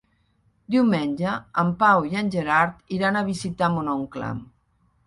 [0.75, 4.37] Diumenge en Pau i en Gerard iran a visitar mon oncle.